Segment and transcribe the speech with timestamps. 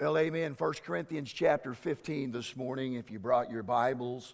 [0.00, 0.54] Well, amen.
[0.56, 2.94] 1 Corinthians chapter 15 this morning.
[2.94, 4.32] If you brought your Bibles,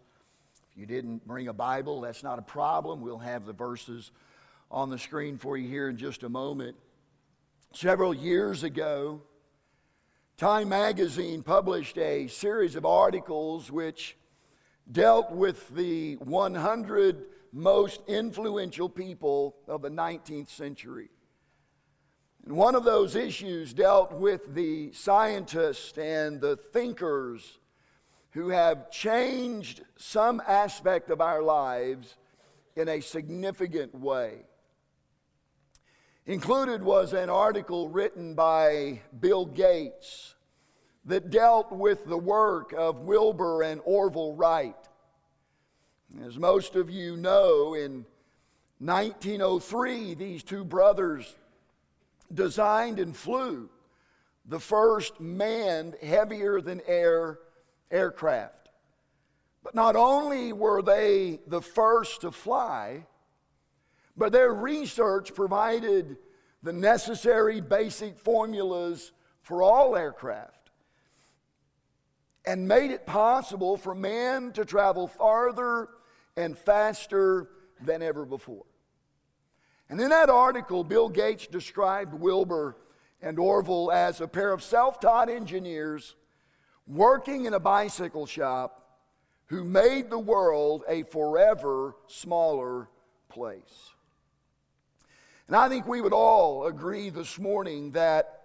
[0.71, 3.01] if you didn't bring a Bible, that's not a problem.
[3.01, 4.13] We'll have the verses
[4.71, 6.77] on the screen for you here in just a moment.
[7.73, 9.21] Several years ago,
[10.37, 14.17] Time magazine published a series of articles which
[14.93, 21.09] dealt with the 100 most influential people of the 19th century.
[22.49, 27.59] And one of those issues dealt with the scientists and the thinkers
[28.31, 32.17] who have changed some aspect of our lives
[32.75, 34.47] in a significant way.
[36.25, 40.35] Included was an article written by Bill Gates
[41.05, 44.89] that dealt with the work of Wilbur and Orville Wright.
[46.25, 48.07] As most of you know, in
[48.79, 51.37] 1903, these two brothers
[52.33, 53.71] designed and flew
[54.47, 57.39] the first manned, heavier than air
[57.91, 58.71] aircraft.
[59.63, 63.07] But not only were they the first to fly,
[64.17, 66.17] but their research provided
[66.63, 70.71] the necessary basic formulas for all aircraft
[72.45, 75.89] and made it possible for man to travel farther
[76.37, 77.51] and faster
[77.85, 78.65] than ever before.
[79.91, 82.77] And in that article, Bill Gates described Wilbur
[83.23, 86.15] and Orville as a pair of self taught engineers
[86.87, 88.79] working in a bicycle shop
[89.47, 92.89] who made the world a forever smaller
[93.29, 93.91] place.
[95.47, 98.41] And I think we would all agree this morning that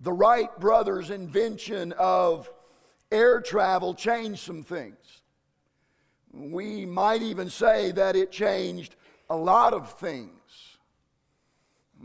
[0.00, 2.50] the Wright brothers' invention of
[3.10, 5.22] air travel changed some things.
[6.30, 8.96] We might even say that it changed
[9.30, 10.30] a lot of things.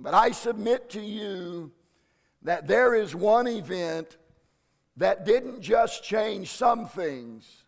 [0.01, 1.71] But I submit to you
[2.43, 4.17] that there is one event
[4.97, 7.63] that didn't just change some things,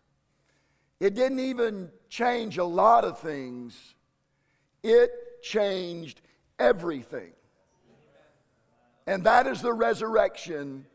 [1.00, 3.94] it didn't even change a lot of things,
[4.82, 5.10] it
[5.42, 6.20] changed
[6.58, 7.32] everything.
[9.06, 10.86] And that is the resurrection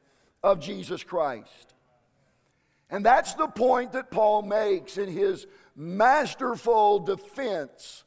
[0.43, 1.73] of Jesus Christ.
[2.89, 8.05] And that's the point that Paul makes in his masterful defense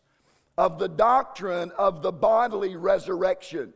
[0.61, 3.73] of the doctrine of the bodily resurrection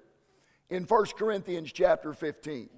[0.69, 2.69] in 1 Corinthians chapter 15.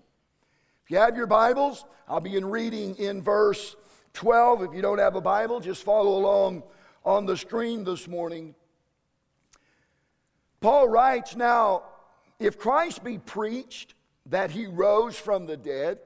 [0.84, 3.74] If you have your Bibles, I'll begin reading in verse
[4.12, 4.62] 12.
[4.62, 6.62] If you don't have a Bible, just follow along
[7.04, 8.54] on the screen this morning.
[10.60, 11.82] Paul writes, Now,
[12.38, 13.94] if Christ be preached
[14.26, 15.98] that he rose from the dead,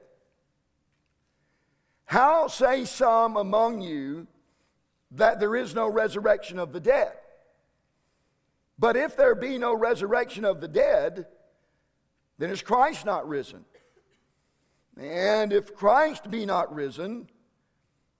[2.05, 4.25] how say some among you
[5.11, 7.11] that there is no resurrection of the dead?
[8.81, 11.27] But if there be no resurrection of the dead,
[12.39, 13.63] then is Christ not risen?
[14.99, 17.29] And if Christ be not risen,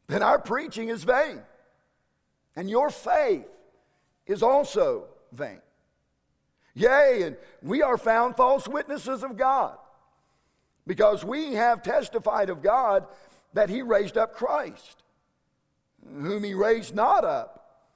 [0.07, 1.41] then our preaching is vain,
[2.55, 3.47] and your faith
[4.27, 5.61] is also vain.
[6.75, 9.79] Yea, and we are found false witnesses of God,
[10.85, 13.07] because we have testified of God
[13.53, 15.01] that He raised up Christ,
[16.05, 17.87] whom He raised not up,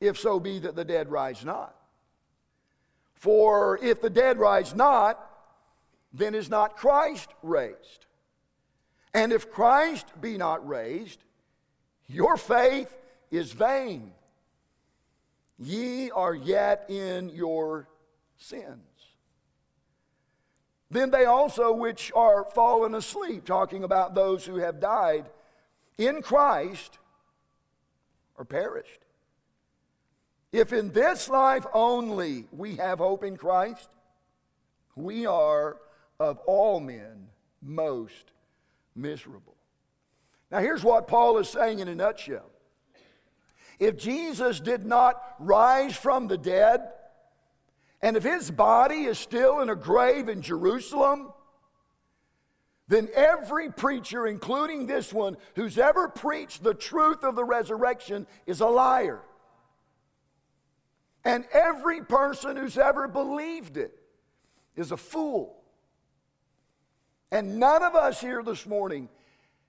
[0.00, 1.74] if so be that the dead rise not.
[3.22, 5.16] For if the dead rise not,
[6.12, 8.06] then is not Christ raised.
[9.14, 11.22] And if Christ be not raised,
[12.08, 12.92] your faith
[13.30, 14.10] is vain.
[15.56, 17.86] Ye are yet in your
[18.38, 18.80] sins.
[20.90, 25.26] Then they also which are fallen asleep, talking about those who have died
[25.96, 26.98] in Christ,
[28.36, 28.98] are perished.
[30.52, 33.88] If in this life only we have hope in Christ,
[34.94, 35.78] we are
[36.20, 37.28] of all men
[37.62, 38.30] most
[38.94, 39.56] miserable.
[40.50, 42.50] Now, here's what Paul is saying in a nutshell.
[43.78, 46.82] If Jesus did not rise from the dead,
[48.02, 51.32] and if his body is still in a grave in Jerusalem,
[52.88, 58.60] then every preacher, including this one, who's ever preached the truth of the resurrection is
[58.60, 59.22] a liar.
[61.24, 63.96] And every person who's ever believed it
[64.76, 65.62] is a fool.
[67.30, 69.08] And none of us here this morning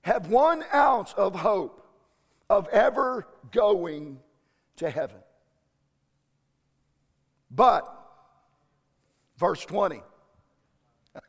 [0.01, 1.87] have one ounce of hope
[2.49, 4.19] of ever going
[4.77, 5.17] to heaven.
[7.49, 7.87] But,
[9.37, 10.01] verse 20.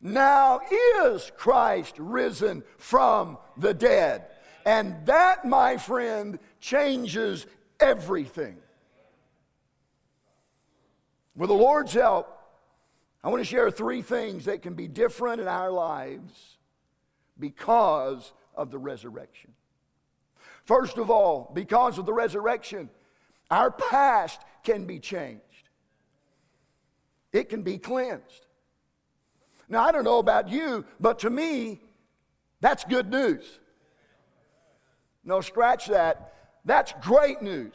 [0.00, 0.60] now
[1.00, 4.26] is Christ risen from the dead.
[4.66, 7.46] And that, my friend, changes
[7.78, 8.56] everything.
[11.36, 12.32] With the Lord's help,
[13.22, 16.56] I want to share three things that can be different in our lives
[17.38, 19.52] because of the resurrection.
[20.64, 22.88] First of all, because of the resurrection,
[23.50, 25.42] our past can be changed,
[27.32, 28.46] it can be cleansed.
[29.68, 31.80] Now, I don't know about you, but to me,
[32.60, 33.44] that's good news.
[35.24, 36.34] No, scratch that.
[36.64, 37.74] That's great news.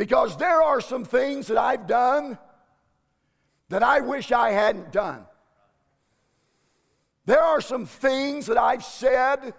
[0.00, 2.38] Because there are some things that I've done
[3.68, 5.26] that I wish I hadn't done.
[7.26, 9.52] There are some things that I've said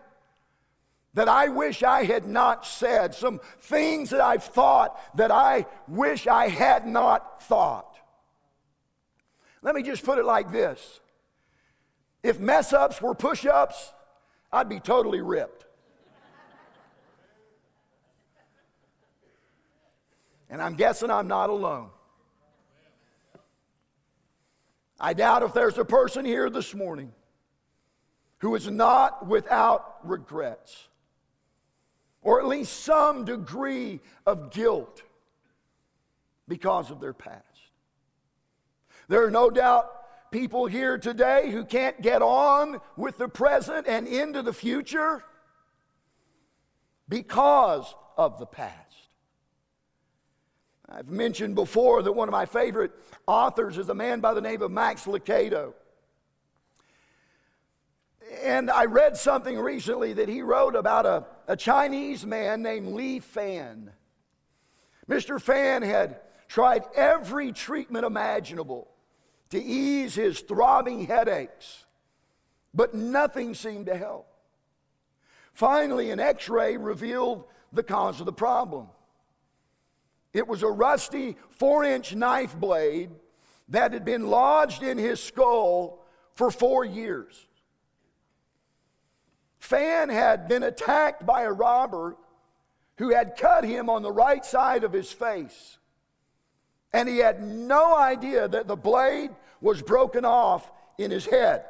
[1.13, 6.25] that I wish I had not said, some things that I've thought that I wish
[6.25, 7.99] I had not thought.
[9.61, 11.01] Let me just put it like this
[12.23, 13.93] if mess ups were push ups,
[14.51, 15.67] I'd be totally ripped.
[20.51, 21.89] And I'm guessing I'm not alone.
[24.99, 27.13] I doubt if there's a person here this morning
[28.39, 30.89] who is not without regrets,
[32.21, 35.01] or at least some degree of guilt
[36.47, 37.45] because of their past.
[39.07, 44.07] There are no doubt people here today who can't get on with the present and
[44.07, 45.23] into the future
[47.07, 48.90] because of the past.
[50.93, 52.91] I've mentioned before that one of my favorite
[53.25, 55.73] authors is a man by the name of Max Lucado.
[58.43, 63.19] And I read something recently that he wrote about a, a Chinese man named Li
[63.19, 63.91] Fan.
[65.09, 65.41] Mr.
[65.41, 68.89] Fan had tried every treatment imaginable
[69.51, 71.85] to ease his throbbing headaches,
[72.73, 74.27] but nothing seemed to help.
[75.53, 78.87] Finally, an x ray revealed the cause of the problem.
[80.33, 83.11] It was a rusty four inch knife blade
[83.69, 86.05] that had been lodged in his skull
[86.35, 87.47] for four years.
[89.59, 92.17] Fan had been attacked by a robber
[92.97, 95.77] who had cut him on the right side of his face.
[96.93, 99.31] And he had no idea that the blade
[99.61, 101.65] was broken off in his head.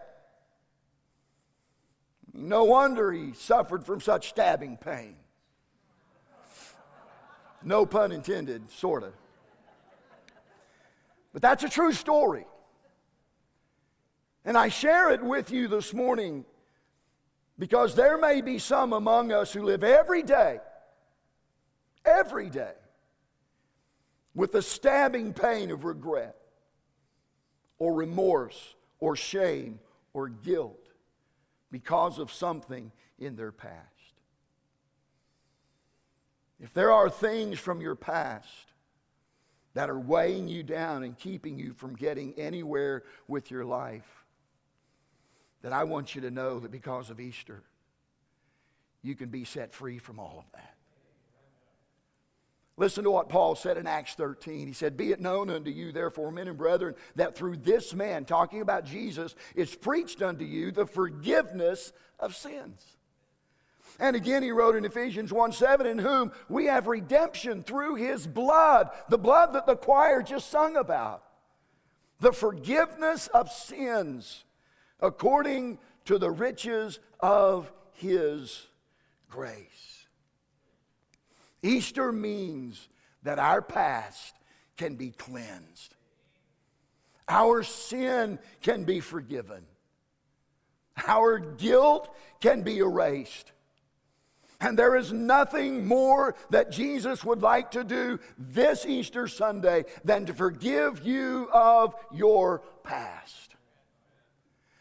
[2.33, 5.15] No wonder he suffered from such stabbing pain.
[7.63, 9.13] No pun intended, sort of.
[11.33, 12.45] But that's a true story.
[14.43, 16.45] And I share it with you this morning
[17.59, 20.59] because there may be some among us who live every day,
[22.03, 22.73] every day,
[24.33, 26.35] with the stabbing pain of regret
[27.77, 29.79] or remorse or shame
[30.13, 30.87] or guilt
[31.71, 34.00] because of something in their past.
[36.61, 38.71] If there are things from your past
[39.73, 44.25] that are weighing you down and keeping you from getting anywhere with your life,
[45.63, 47.63] then I want you to know that because of Easter,
[49.01, 50.75] you can be set free from all of that.
[52.77, 54.67] Listen to what Paul said in Acts 13.
[54.67, 58.23] He said, Be it known unto you, therefore, men and brethren, that through this man,
[58.23, 62.97] talking about Jesus, is preached unto you the forgiveness of sins.
[63.99, 68.25] And again, he wrote in Ephesians 1 7, in whom we have redemption through his
[68.27, 71.23] blood, the blood that the choir just sung about.
[72.19, 74.45] The forgiveness of sins
[74.99, 78.67] according to the riches of his
[79.29, 80.05] grace.
[81.63, 82.89] Easter means
[83.23, 84.35] that our past
[84.77, 85.95] can be cleansed,
[87.27, 89.63] our sin can be forgiven,
[91.07, 93.51] our guilt can be erased.
[94.61, 100.27] And there is nothing more that Jesus would like to do this Easter Sunday than
[100.27, 103.55] to forgive you of your past.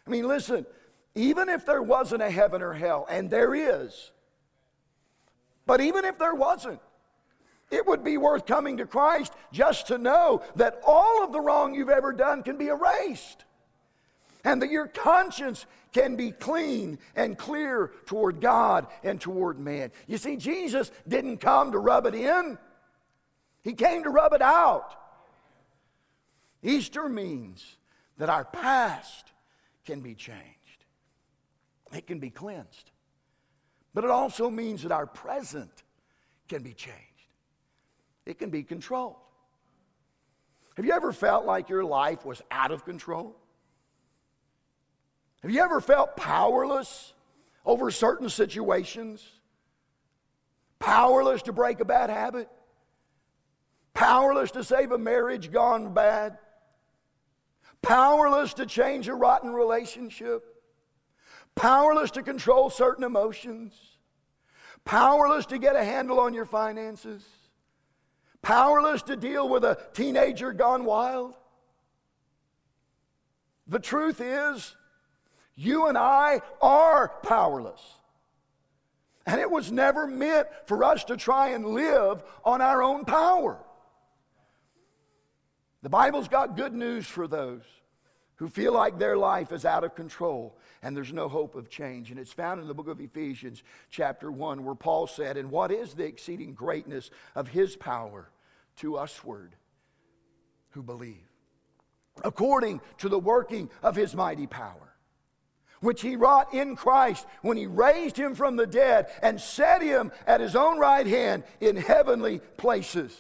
[0.06, 0.66] I mean, listen,
[1.14, 4.12] even if there wasn't a heaven or hell, and there is,
[5.64, 6.80] but even if there wasn't,
[7.70, 11.74] it would be worth coming to Christ just to know that all of the wrong
[11.74, 13.44] you've ever done can be erased
[14.44, 19.90] and that your conscience can be clean and clear toward God and toward man.
[20.06, 22.58] You see, Jesus didn't come to rub it in,
[23.62, 24.96] He came to rub it out.
[26.62, 27.76] Easter means
[28.18, 29.32] that our past
[29.84, 30.84] can be changed,
[31.92, 32.90] it can be cleansed.
[33.92, 35.82] But it also means that our present
[36.48, 36.98] can be changed,
[38.26, 39.16] it can be controlled.
[40.76, 43.36] Have you ever felt like your life was out of control?
[45.42, 47.14] Have you ever felt powerless
[47.64, 49.26] over certain situations?
[50.78, 52.48] Powerless to break a bad habit?
[53.94, 56.38] Powerless to save a marriage gone bad?
[57.82, 60.44] powerless to change a rotten relationship,
[61.54, 63.74] powerless to control certain emotions,
[64.84, 67.24] powerless to get a handle on your finances,
[68.42, 71.34] powerless to deal with a teenager gone wild.
[73.66, 74.76] The truth is,
[75.60, 77.82] you and I are powerless.
[79.26, 83.58] And it was never meant for us to try and live on our own power.
[85.82, 87.62] The Bible's got good news for those
[88.36, 92.10] who feel like their life is out of control and there's no hope of change.
[92.10, 95.70] And it's found in the book of Ephesians, chapter 1, where Paul said, And what
[95.70, 98.30] is the exceeding greatness of his power
[98.76, 99.56] to usward
[100.70, 101.28] who believe?
[102.24, 104.89] According to the working of his mighty power,
[105.80, 110.12] which he wrought in Christ when he raised him from the dead and set him
[110.26, 113.16] at his own right hand in heavenly places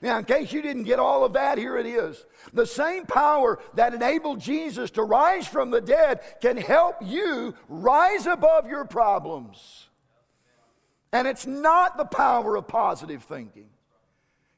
[0.00, 2.24] now, in case you didn't get all of that, here it is.
[2.52, 8.26] The same power that enabled Jesus to rise from the dead can help you rise
[8.26, 9.88] above your problems.
[11.12, 13.70] And it's not the power of positive thinking.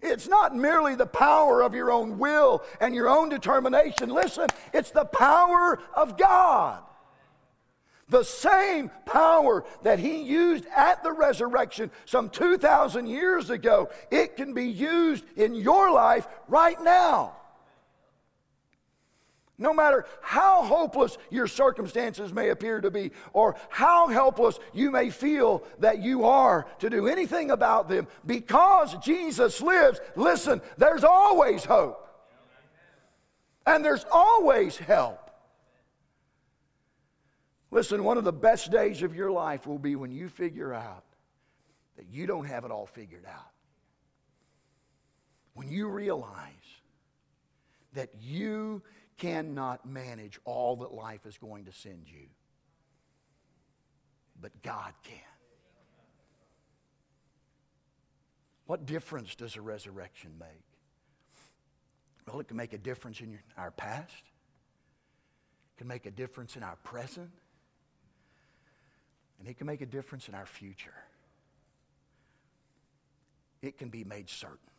[0.03, 4.09] It's not merely the power of your own will and your own determination.
[4.09, 6.83] Listen, it's the power of God.
[8.09, 14.53] The same power that he used at the resurrection some 2,000 years ago, it can
[14.53, 17.37] be used in your life right now.
[19.61, 25.11] No matter how hopeless your circumstances may appear to be, or how helpless you may
[25.11, 31.63] feel that you are to do anything about them, because Jesus lives, listen, there's always
[31.63, 32.09] hope.
[33.67, 35.31] And there's always help.
[37.71, 41.05] Listen, one of the best days of your life will be when you figure out
[41.99, 43.53] that you don't have it all figured out.
[45.53, 46.55] When you realize
[47.93, 48.81] that you
[49.21, 52.27] cannot manage all that life is going to send you,
[54.41, 55.19] but God can.
[58.67, 60.49] What difference does a resurrection make?
[62.27, 64.15] Well, it can make a difference in your, our past.
[65.75, 67.31] It can make a difference in our present
[69.39, 70.95] and it can make a difference in our future.
[73.63, 74.70] It can be made certain.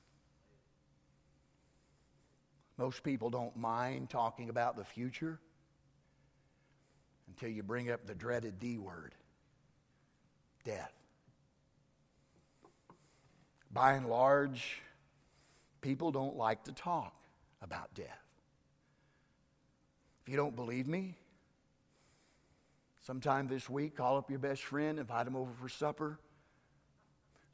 [2.81, 5.39] Most people don't mind talking about the future
[7.27, 9.13] until you bring up the dreaded D word
[10.63, 10.91] death.
[13.71, 14.81] By and large,
[15.81, 17.13] people don't like to talk
[17.61, 18.25] about death.
[20.23, 21.17] If you don't believe me,
[23.03, 26.19] Sometime this week, call up your best friend, invite him over for supper,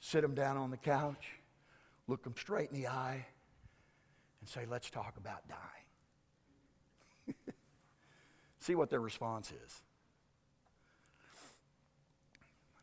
[0.02, 1.26] sit him down on the couch,
[2.06, 3.26] look him straight in the eye,
[4.40, 7.36] and say, Let's talk about dying.
[8.60, 9.82] See what their response is.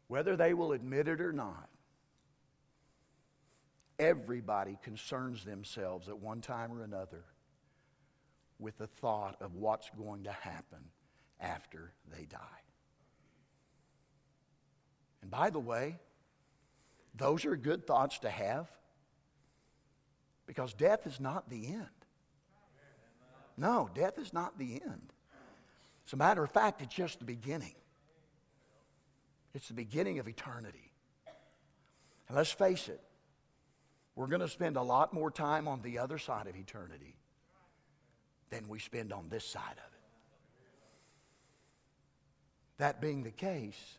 [0.08, 1.68] Whether they will admit it or not,
[3.98, 7.24] everybody concerns themselves at one time or another
[8.58, 10.78] with the thought of what's going to happen
[11.40, 12.38] after they die.
[15.22, 15.96] And by the way,
[17.14, 18.68] those are good thoughts to have
[20.46, 21.86] because death is not the end.
[23.56, 25.12] No, death is not the end.
[26.06, 27.74] As a matter of fact, it's just the beginning.
[29.54, 30.92] It's the beginning of eternity.
[32.28, 33.00] And let's face it,
[34.16, 37.16] we're going to spend a lot more time on the other side of eternity
[38.50, 40.00] than we spend on this side of it.
[42.78, 43.98] That being the case,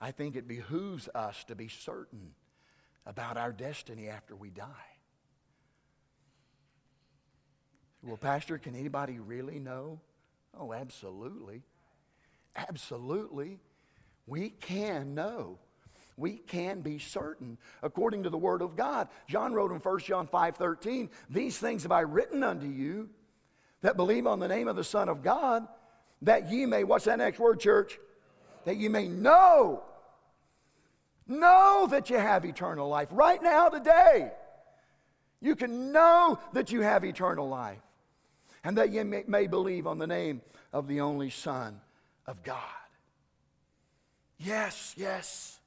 [0.00, 2.32] I think it behooves us to be certain
[3.06, 4.95] about our destiny after we die.
[8.06, 10.00] Well, Pastor, can anybody really know?
[10.58, 11.62] Oh, absolutely.
[12.54, 13.58] Absolutely.
[14.26, 15.58] We can know.
[16.16, 19.08] We can be certain according to the Word of God.
[19.28, 23.10] John wrote in 1 John 5 13, These things have I written unto you
[23.82, 25.66] that believe on the name of the Son of God
[26.22, 27.98] that ye may, what's that next word, church?
[28.64, 29.82] That you may know.
[31.26, 33.08] Know that you have eternal life.
[33.10, 34.30] Right now, today,
[35.40, 37.78] you can know that you have eternal life.
[38.66, 40.42] And that may, may believe on the name
[40.72, 41.80] of the only Son
[42.26, 42.58] of God.
[44.38, 45.60] Yes, yes.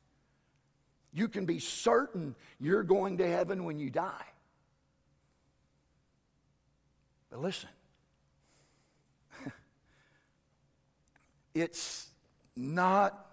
[1.14, 4.26] You can be certain you're going to heaven when you die.
[7.30, 7.70] But listen,
[11.56, 12.10] It's
[12.58, 13.28] not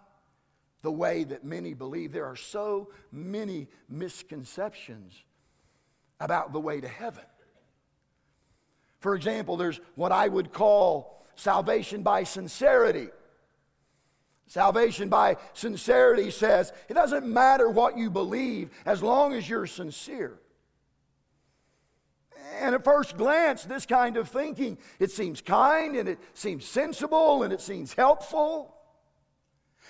[0.82, 2.12] the way that many believe.
[2.12, 5.12] There are so many misconceptions
[6.20, 7.24] about the way to heaven.
[9.00, 13.08] For example, there's what I would call salvation by sincerity.
[14.46, 20.38] Salvation by sincerity says it doesn't matter what you believe as long as you're sincere.
[22.60, 27.42] And at first glance, this kind of thinking, it seems kind and it seems sensible
[27.42, 28.74] and it seems helpful.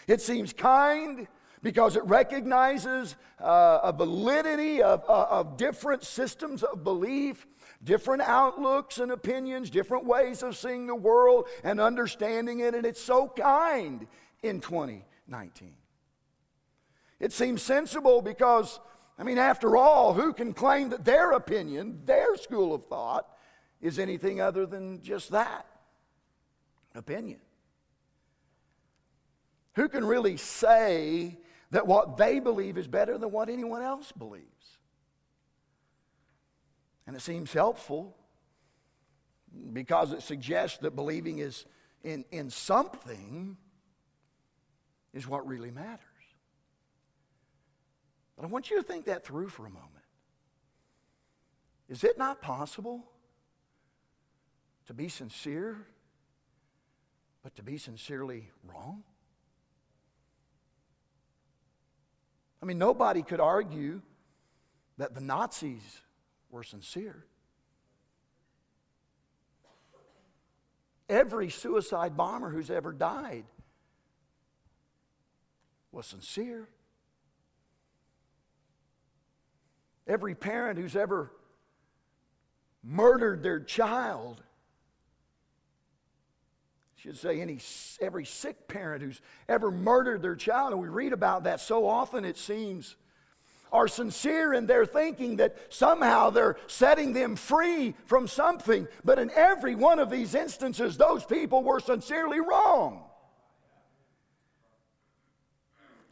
[0.07, 1.29] It seems kind
[1.63, 7.47] because it recognizes uh, a validity of, uh, of different systems of belief,
[7.83, 13.01] different outlooks and opinions, different ways of seeing the world and understanding it, and it's
[13.01, 14.07] so kind
[14.43, 15.75] in 2019.
[17.19, 18.81] It seems sensible because,
[19.19, 23.27] I mean, after all, who can claim that their opinion, their school of thought,
[23.81, 25.67] is anything other than just that
[26.95, 27.41] opinion?
[29.75, 31.39] Who can really say
[31.71, 34.76] that what they believe is better than what anyone else believes?
[37.07, 38.17] And it seems helpful
[39.73, 41.65] because it suggests that believing is
[42.03, 43.57] in, in something
[45.13, 46.01] is what really matters.
[48.37, 49.91] But I want you to think that through for a moment.
[51.89, 53.05] Is it not possible
[54.87, 55.79] to be sincere,
[57.43, 59.05] but to be sincerely wrong?
[62.63, 64.03] I mean, nobody could argue
[64.99, 66.01] that the Nazis
[66.57, 67.23] were sincere.
[71.07, 73.45] Every suicide bomber who's ever died
[75.93, 76.67] was sincere.
[80.09, 81.31] Every parent who's ever
[82.83, 84.43] murdered their child
[86.95, 87.59] should say any
[88.01, 92.25] every sick parent who's ever murdered their child and we read about that so often
[92.25, 92.97] it seems
[93.73, 99.31] are sincere in their thinking that somehow they're setting them free from something but in
[99.31, 103.03] every one of these instances those people were sincerely wrong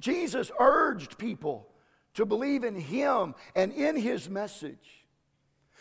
[0.00, 1.68] jesus urged people
[2.14, 5.05] to believe in him and in his message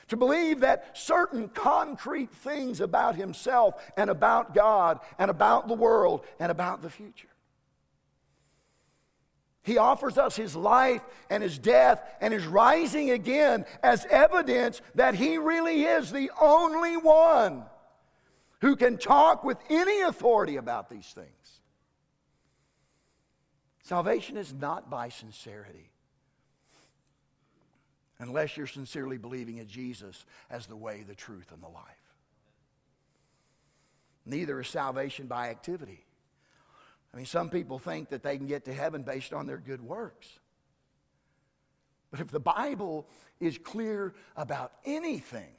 [0.10, 6.26] to believe that certain concrete things about himself and about God and about the world
[6.39, 7.33] and about the future.
[9.63, 15.15] He offers us his life and his death and his rising again as evidence that
[15.15, 17.63] he really is the only one
[18.60, 21.62] who can talk with any authority about these things.
[23.84, 25.91] Salvation is not by sincerity
[28.19, 31.84] unless you're sincerely believing in Jesus as the way, the truth, and the life.
[34.26, 36.06] Neither is salvation by activity.
[37.13, 39.82] I mean, some people think that they can get to heaven based on their good
[39.82, 40.28] works.
[42.10, 43.08] But if the Bible
[43.39, 45.54] is clear about anything,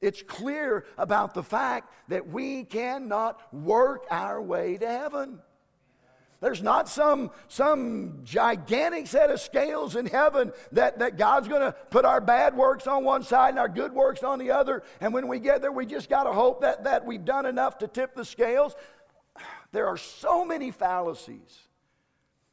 [0.00, 5.40] it's clear about the fact that we cannot work our way to heaven.
[6.44, 11.72] There's not some, some gigantic set of scales in heaven that, that God's going to
[11.88, 14.82] put our bad works on one side and our good works on the other.
[15.00, 17.78] And when we get there, we just got to hope that, that we've done enough
[17.78, 18.74] to tip the scales.
[19.74, 21.58] There are so many fallacies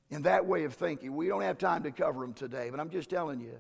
[0.10, 1.16] in that way of thinking.
[1.16, 3.60] We don't have time to cover them today, but I'm just telling you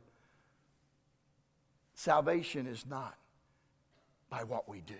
[1.93, 3.15] salvation is not
[4.31, 4.95] by what we do.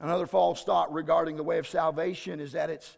[0.00, 2.96] Another false thought regarding the way of salvation is that it's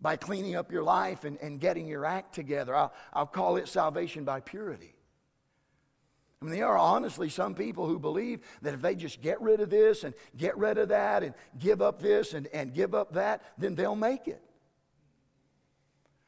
[0.00, 2.72] by cleaning up your life and, and getting your act together.
[2.72, 4.94] I'll, I'll call it salvation by purity.
[6.42, 9.60] I mean, there are honestly some people who believe that if they just get rid
[9.60, 13.12] of this and get rid of that and give up this and, and give up
[13.14, 14.42] that, then they'll make it.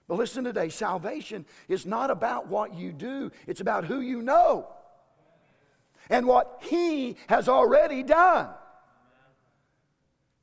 [0.07, 4.69] But listen today salvation is not about what you do, it's about who you know
[6.09, 8.51] and what He has already done.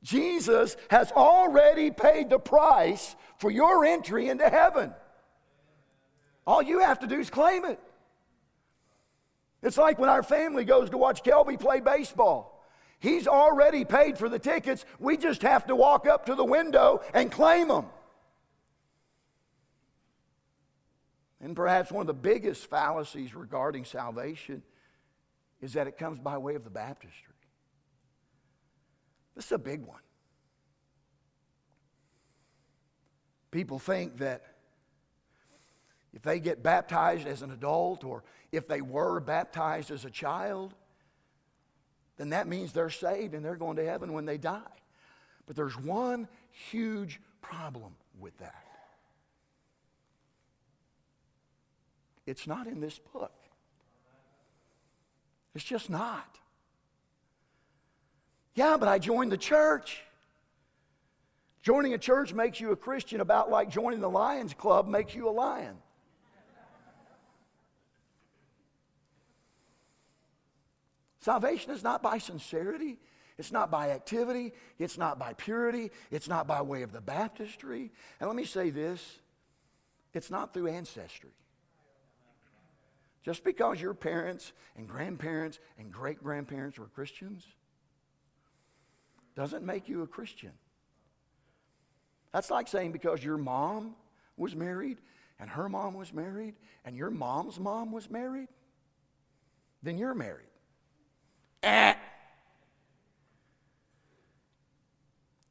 [0.02, 4.92] Jesus has already paid the price for your entry into heaven.
[6.46, 7.80] All you have to do is claim it.
[9.62, 12.66] It's like when our family goes to watch Kelby play baseball.
[12.98, 14.84] He's already paid for the tickets.
[14.98, 17.86] We just have to walk up to the window and claim them.
[21.40, 24.62] And perhaps one of the biggest fallacies regarding salvation
[25.60, 27.34] is that it comes by way of the baptistry.
[29.34, 30.00] This is a big one.
[33.50, 34.42] People think that
[36.12, 40.74] if they get baptized as an adult or if they were baptized as a child,
[42.18, 44.60] then that means they're saved and they're going to heaven when they die.
[45.46, 48.62] But there's one huge problem with that
[52.26, 53.32] it's not in this book.
[55.54, 56.38] It's just not.
[58.54, 60.02] Yeah, but I joined the church.
[61.62, 65.28] Joining a church makes you a Christian about like joining the Lions Club makes you
[65.28, 65.76] a lion.
[71.22, 72.98] Salvation is not by sincerity.
[73.38, 74.52] It's not by activity.
[74.80, 75.92] It's not by purity.
[76.10, 77.92] It's not by way of the baptistry.
[78.18, 79.20] And let me say this
[80.12, 81.30] it's not through ancestry.
[83.22, 87.46] Just because your parents and grandparents and great grandparents were Christians
[89.36, 90.50] doesn't make you a Christian.
[92.32, 93.94] That's like saying because your mom
[94.36, 94.98] was married
[95.38, 98.48] and her mom was married and your mom's mom was married,
[99.84, 100.51] then you're married.
[101.62, 101.94] Eh.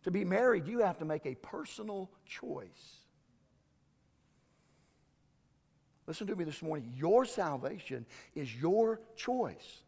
[0.04, 3.02] To be married, you have to make a personal choice.
[6.08, 6.92] Listen to me this morning.
[6.96, 9.84] Your salvation is your choice.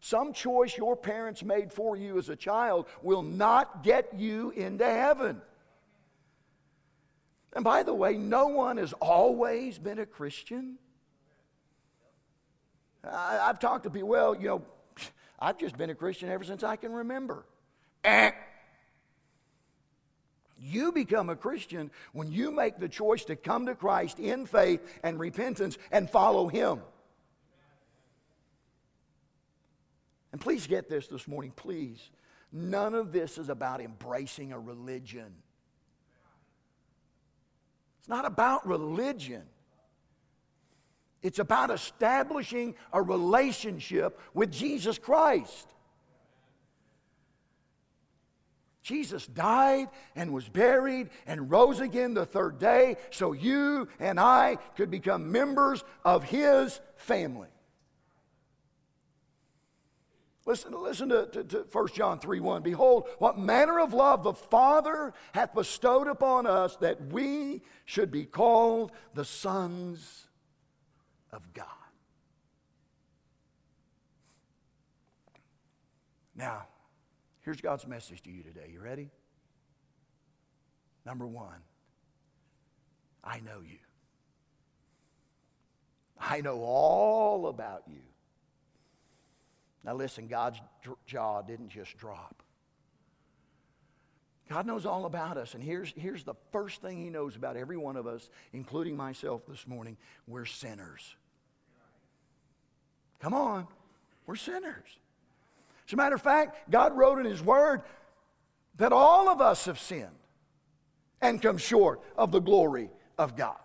[0.00, 4.86] Some choice your parents made for you as a child will not get you into
[4.86, 5.42] heaven.
[7.52, 10.78] And by the way, no one has always been a Christian.
[13.04, 14.62] I, have talked to people, well, you know,
[15.38, 17.44] I've just been a Christian ever since I can remember.
[18.04, 18.30] Eh.
[20.58, 24.80] You become a Christian when you make the choice to come to Christ in faith
[25.02, 26.80] and repentance and follow Him.
[30.32, 32.10] And please get this this morning, please.
[32.52, 35.32] None of this is about embracing a religion.
[38.00, 39.42] It's not about religion.
[41.22, 45.68] It's about establishing a relationship with Jesus Christ.
[48.82, 54.56] Jesus died and was buried and rose again the third day so you and I
[54.76, 57.48] could become members of his family.
[60.46, 62.62] Listen, listen to, to, to 1 John 3 1.
[62.62, 68.24] Behold, what manner of love the Father hath bestowed upon us that we should be
[68.24, 70.26] called the sons
[71.32, 71.66] of God.
[76.34, 76.66] Now,
[77.40, 78.70] here's God's message to you today.
[78.72, 79.10] You ready?
[81.04, 81.62] Number one,
[83.22, 83.78] I know you.
[86.18, 88.02] I know all about you.
[89.84, 90.60] Now, listen, God's
[91.06, 92.42] jaw didn't just drop.
[94.50, 95.54] God knows all about us.
[95.54, 99.42] And here's, here's the first thing He knows about every one of us, including myself
[99.46, 101.14] this morning we're sinners.
[103.20, 103.66] Come on,
[104.26, 104.98] we're sinners.
[105.86, 107.82] As a matter of fact, God wrote in His Word
[108.76, 110.08] that all of us have sinned
[111.20, 113.58] and come short of the glory of God.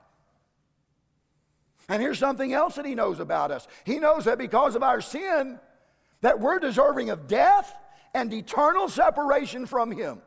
[1.88, 5.02] And here's something else that He knows about us He knows that because of our
[5.02, 5.60] sin,
[6.22, 7.74] that we're deserving of death
[8.14, 10.22] and eternal separation from Him.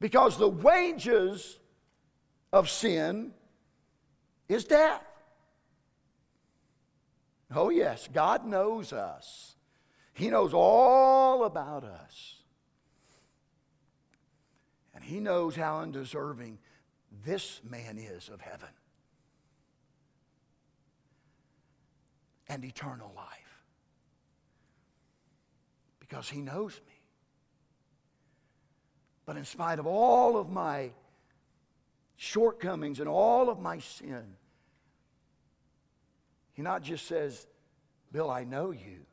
[0.00, 1.58] Because the wages
[2.52, 3.32] of sin
[4.48, 5.02] is death.
[7.54, 9.56] Oh, yes, God knows us.
[10.14, 12.36] He knows all about us.
[14.94, 16.58] And He knows how undeserving
[17.24, 18.68] this man is of heaven
[22.48, 23.62] and eternal life
[25.98, 26.92] because He knows me.
[29.24, 30.90] But in spite of all of my
[32.16, 34.36] shortcomings and all of my sin,
[36.52, 37.46] He not just says,
[38.10, 39.06] Bill, I know you,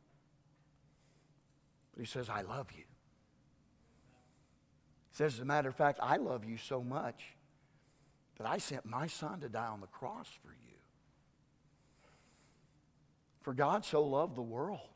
[1.93, 2.84] but He says, I love you.
[5.12, 7.23] He says, as a matter of fact, I love you so much
[8.38, 10.78] that I sent my son to die on the cross for you.
[13.41, 14.89] For God so loved the world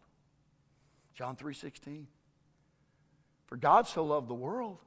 [1.13, 2.07] John 3:16.
[3.45, 4.79] For God so loved the world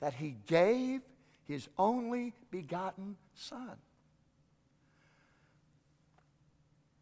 [0.00, 1.02] that he gave
[1.44, 3.76] his only begotten son.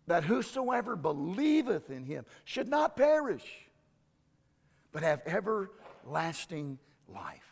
[0.07, 3.45] That whosoever believeth in him should not perish,
[4.93, 6.79] but have everlasting
[7.13, 7.43] life.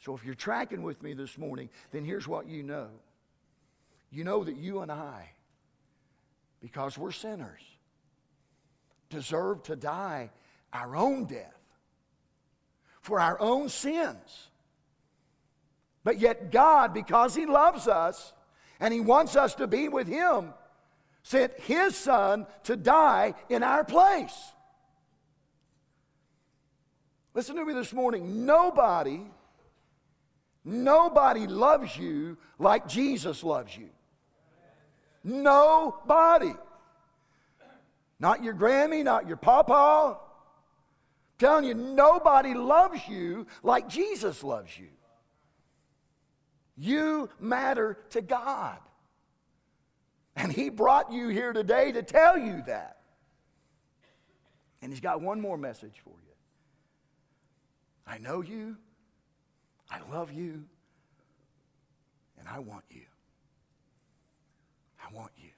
[0.00, 2.88] So if you're tracking with me this morning, then here's what you know.
[4.10, 5.30] You know that you and I
[6.60, 7.60] because we're sinners,
[9.10, 10.30] deserve to die
[10.72, 11.58] our own death
[13.00, 14.48] for our own sins.
[16.04, 18.32] But yet, God, because He loves us
[18.80, 20.54] and He wants us to be with Him,
[21.22, 24.52] sent His Son to die in our place.
[27.34, 28.46] Listen to me this morning.
[28.46, 29.20] Nobody,
[30.64, 33.90] nobody loves you like Jesus loves you.
[35.22, 36.52] Nobody.
[38.18, 40.18] Not your Grammy, not your papa.
[41.38, 44.88] telling you, nobody loves you like Jesus loves you.
[46.78, 48.78] You matter to God.
[50.36, 52.98] And He brought you here today to tell you that.
[54.80, 56.34] And He's got one more message for you.
[58.06, 58.76] I know you,
[59.90, 60.64] I love you,
[62.38, 63.02] and I want you.
[65.04, 65.50] I want you.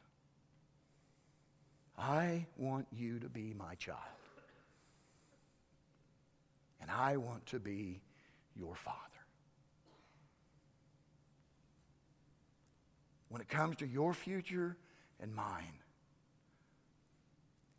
[1.99, 3.99] I want you to be my child.
[6.81, 8.01] And I want to be
[8.57, 8.97] your father.
[13.31, 14.77] When it comes to your future
[15.21, 15.79] and mine,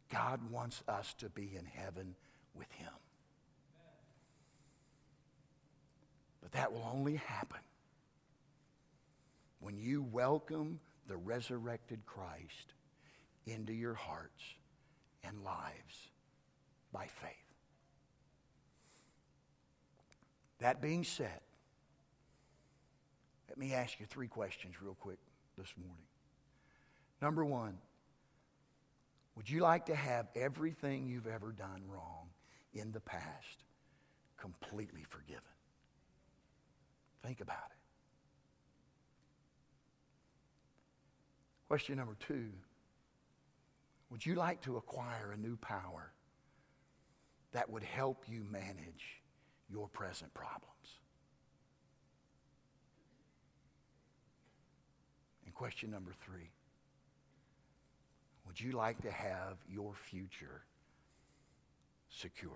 [0.09, 2.15] God wants us to be in heaven
[2.55, 2.87] with Him.
[6.41, 7.59] But that will only happen
[9.59, 12.73] when you welcome the resurrected Christ
[13.45, 14.41] into your hearts
[15.21, 16.09] and lives
[16.93, 17.29] by faith.
[20.59, 21.41] That being said,
[23.49, 25.19] let me ask you three questions real quick
[25.61, 26.05] this morning.
[27.21, 27.77] Number one,
[29.35, 32.29] would you like to have everything you've ever done wrong
[32.73, 33.63] in the past
[34.37, 35.41] completely forgiven?
[37.23, 37.77] Think about it.
[41.67, 42.49] Question number two
[44.09, 46.11] Would you like to acquire a new power
[47.51, 49.21] that would help you manage
[49.69, 50.71] your present problems?
[55.50, 56.49] And question number three
[58.47, 60.63] Would you like to have your future
[62.09, 62.55] secured?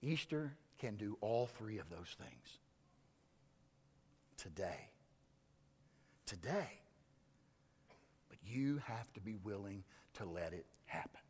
[0.00, 2.58] Easter can do all three of those things
[4.38, 4.88] today.
[6.24, 6.70] Today.
[8.30, 11.20] But you have to be willing to let it happen.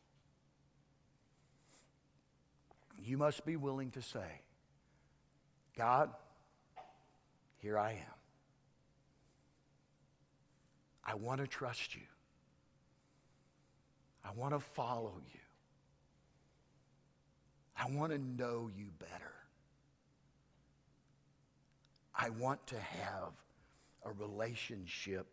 [3.03, 4.43] You must be willing to say,
[5.77, 6.11] God,
[7.59, 8.19] here I am.
[11.05, 12.03] I want to trust you.
[14.25, 15.41] I want to follow you.
[17.77, 19.33] I want to know you better.
[22.15, 23.33] I want to have
[24.05, 25.27] a relationship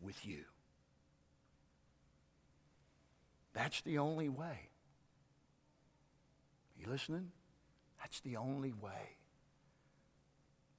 [0.00, 0.44] with you.
[3.52, 4.70] That's the only way.
[6.78, 7.32] You listening?
[8.00, 9.16] That's the only way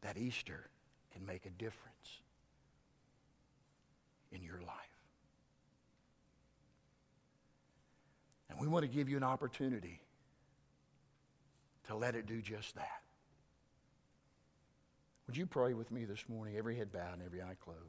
[0.01, 0.69] that Easter
[1.13, 2.21] can make a difference
[4.31, 4.67] in your life.
[8.49, 10.01] And we want to give you an opportunity
[11.87, 13.01] to let it do just that.
[15.27, 17.79] Would you pray with me this morning, every head bowed and every eye closed?